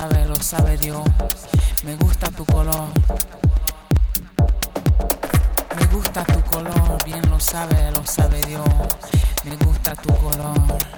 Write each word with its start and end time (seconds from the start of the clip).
sabe, 0.00 0.26
lo 0.26 0.36
sabe 0.36 0.76
Dios. 0.76 1.08
Me 1.84 1.96
gusta 1.96 2.30
tu 2.30 2.44
color. 2.44 2.88
Me 5.74 5.86
gusta 5.86 6.22
tu 6.22 6.40
color, 6.42 7.02
bien 7.06 7.22
lo 7.30 7.40
sabe, 7.40 7.90
lo 7.92 8.04
sabe 8.04 8.44
Dios. 8.44 8.68
Me 9.44 9.56
gusta 9.56 9.94
tu 9.94 10.14
color. 10.16 10.95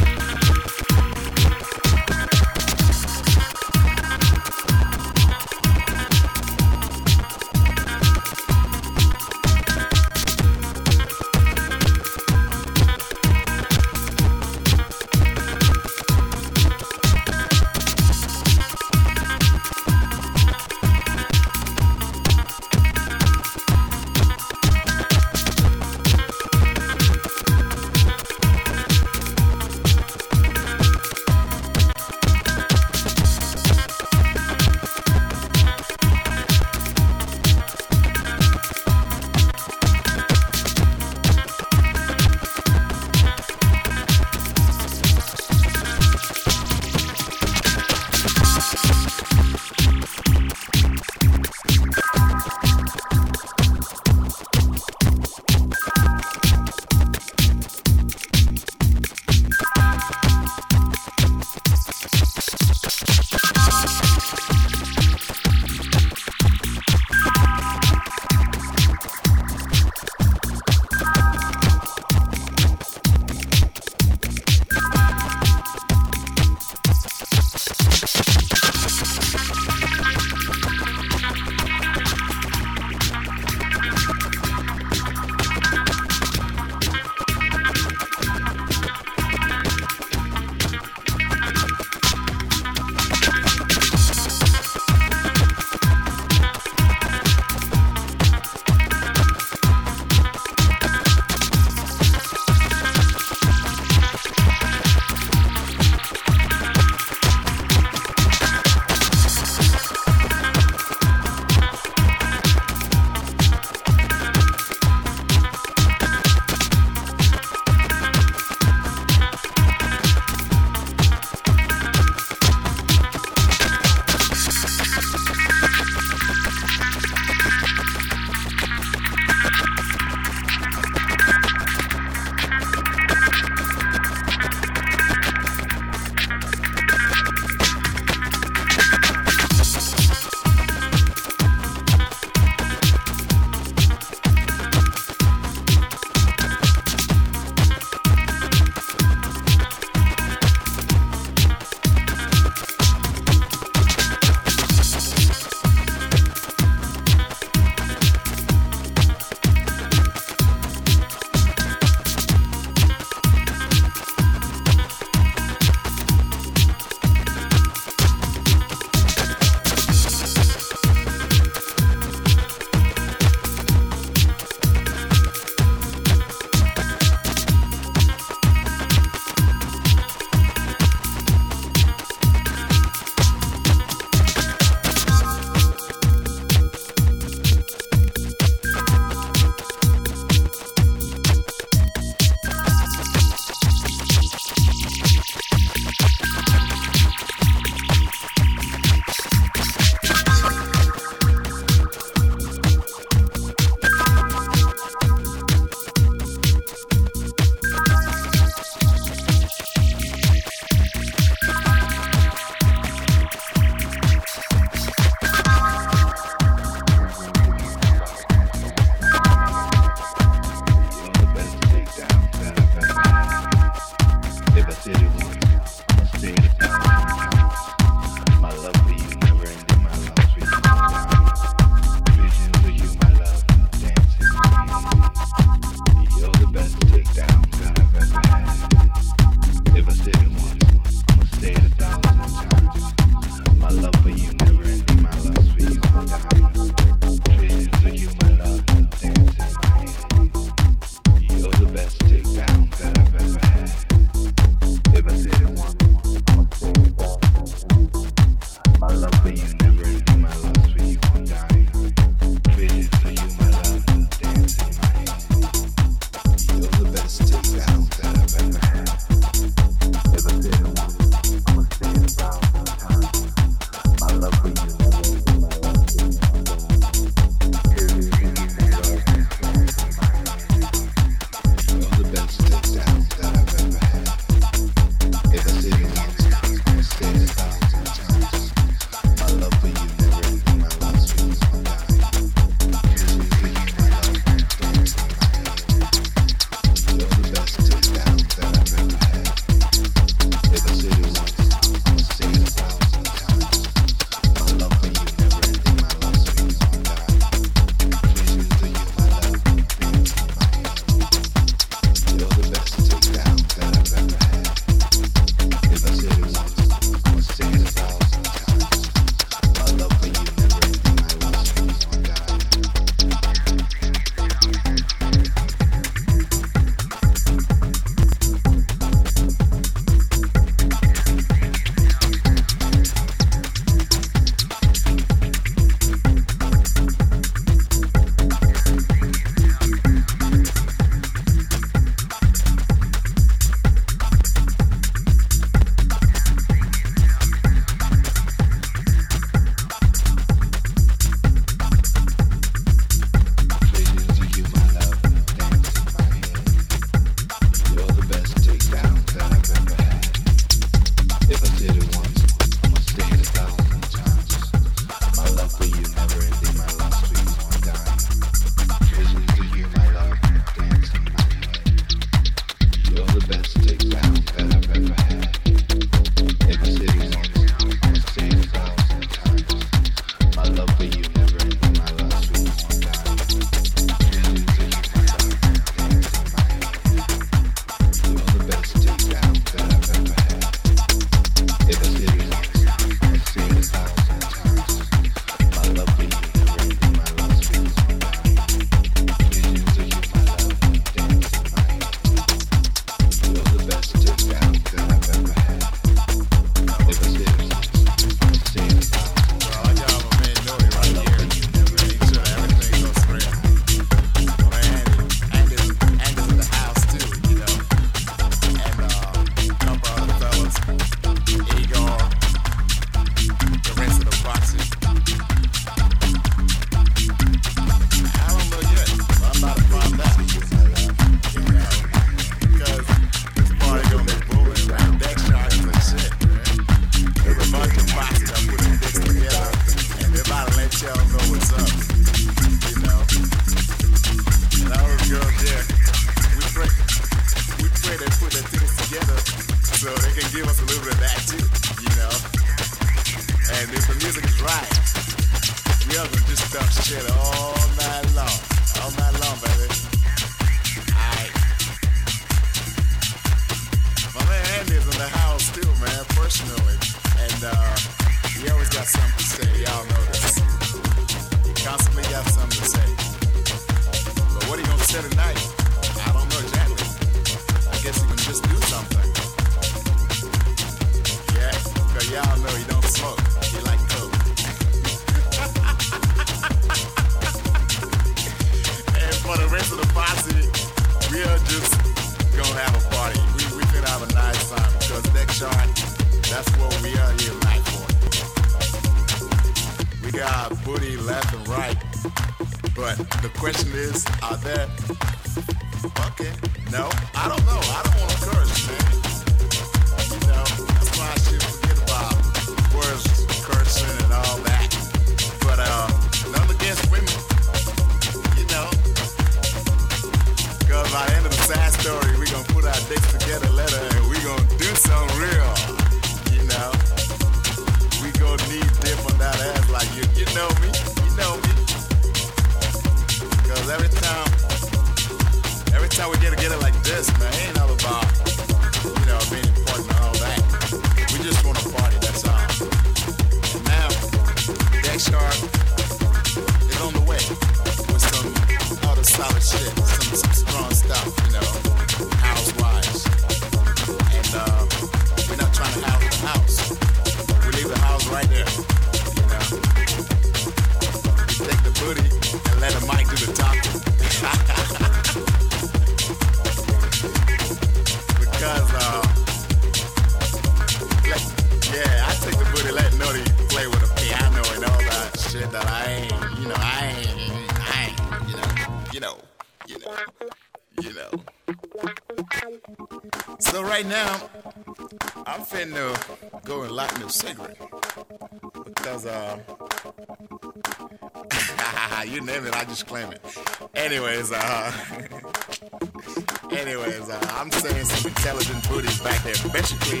Anyways, 596.56 597.10
uh, 597.10 597.20
I'm 597.34 597.50
saying 597.50 597.84
some 597.84 598.10
intelligent 598.10 598.66
booties 598.70 598.98
back 599.00 599.22
there. 599.22 599.34
Basically, 599.52 600.00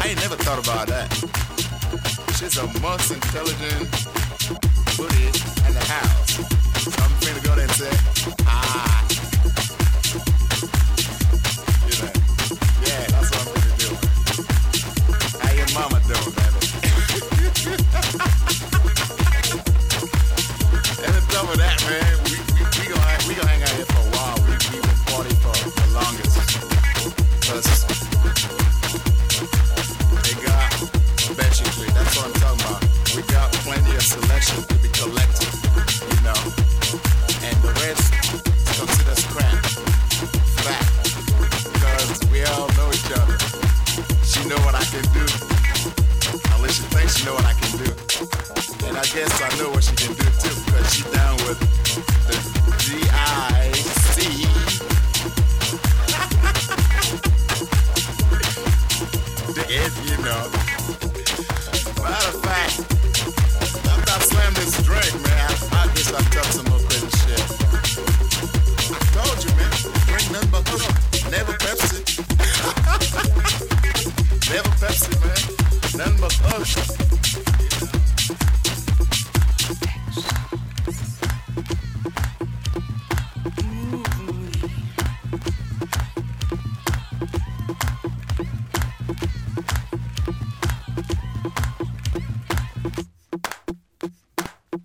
I 0.00 0.08
ain't 0.08 0.20
never 0.20 0.36
thought 0.36 0.64
about 0.64 0.86
that. 0.86 1.12
She's 2.38 2.56
a 2.56 2.66
most 2.80 3.10
intelligent 3.10 3.90
booty 4.96 5.26
in 5.66 5.74
the 5.74 5.84
house. 5.84 6.34
So 6.84 7.02
I'm 7.02 7.10
finna 7.18 7.44
go 7.44 7.56
there 7.56 7.64
and 7.64 7.72
say, 7.72 7.90
ah. 8.46 8.87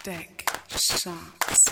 Deck 0.04 0.44
shots. 0.76 1.63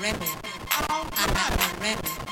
Ready. 0.00 0.26
I 0.72 1.60
am 1.60 1.82
ready. 1.82 2.29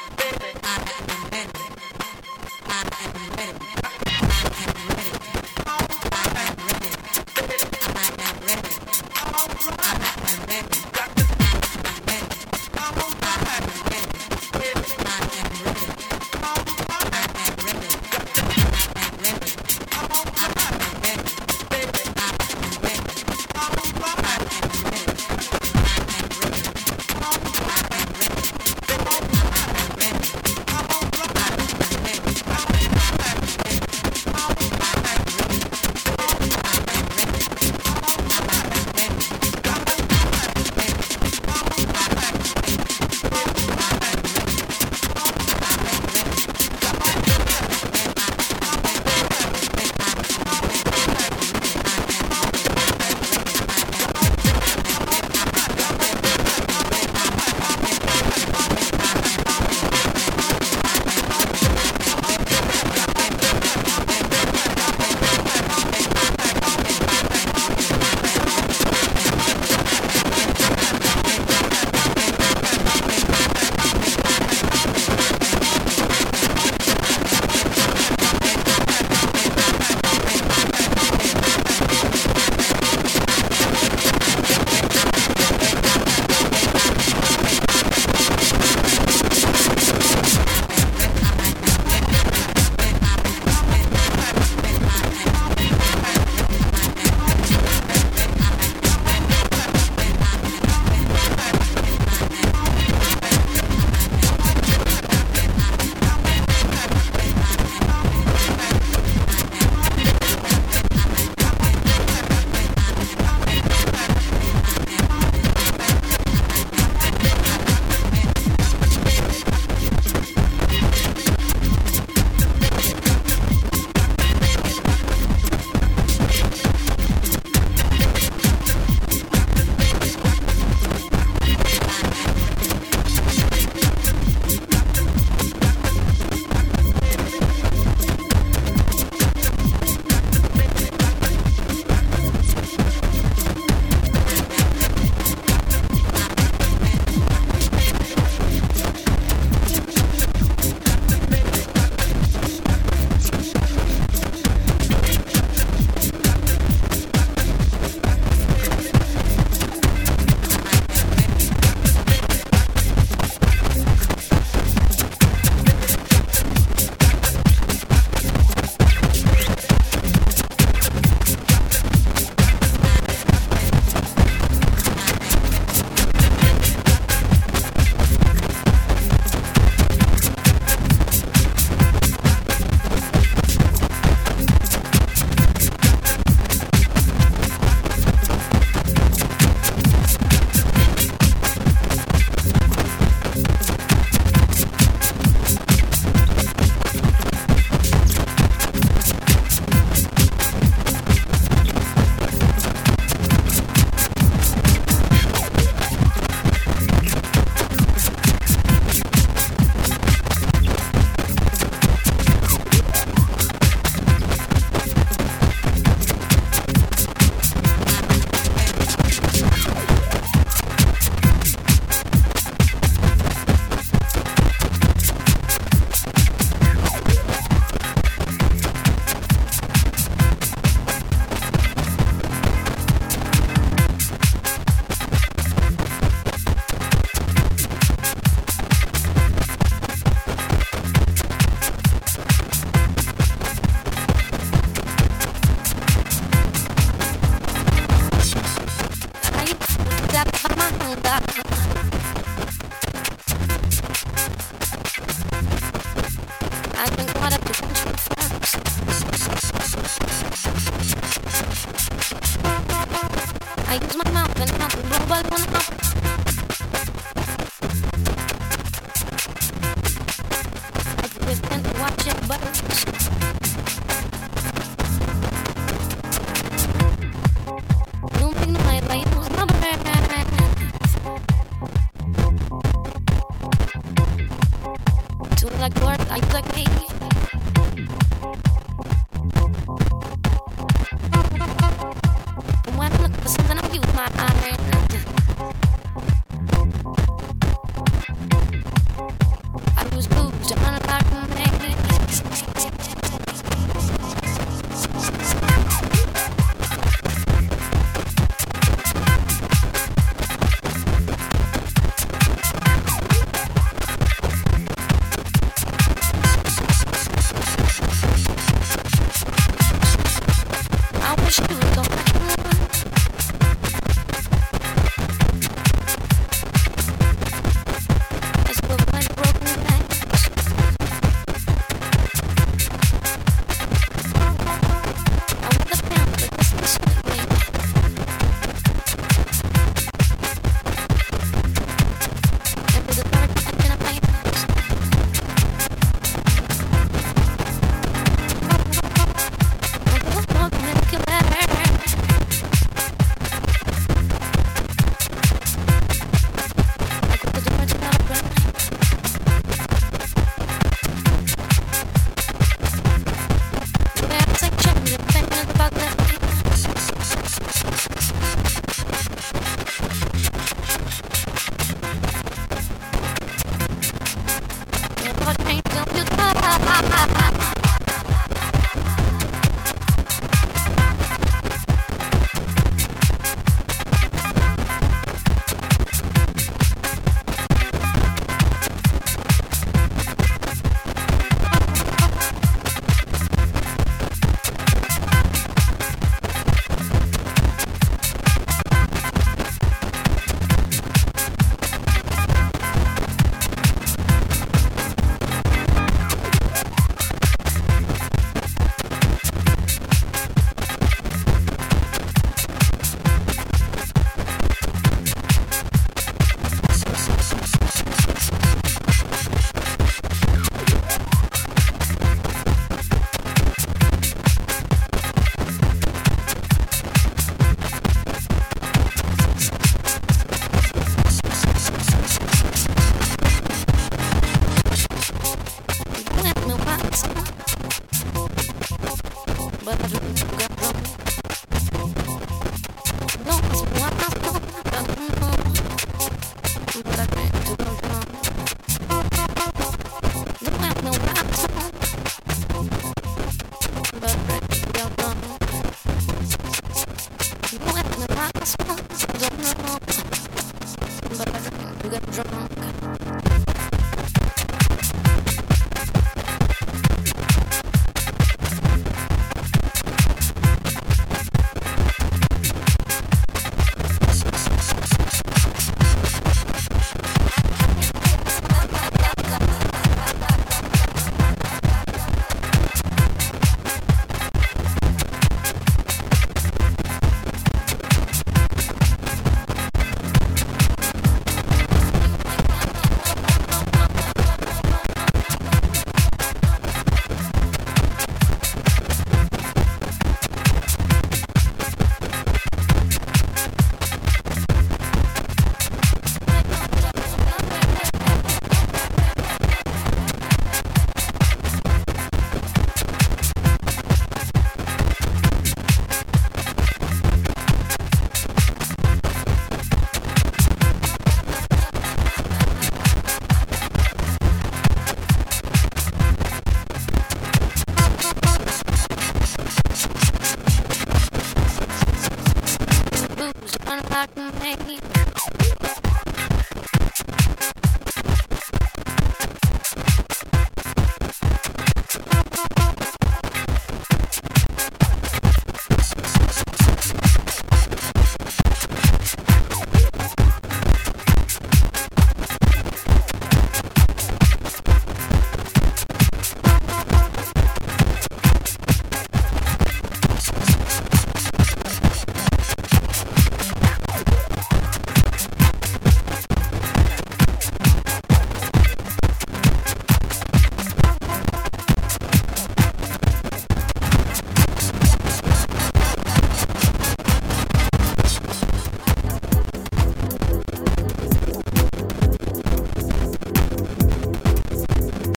Bang. 250.96 251.37